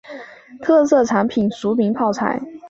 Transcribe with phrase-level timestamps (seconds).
[0.63, 2.41] 特色产品裕民泡菜。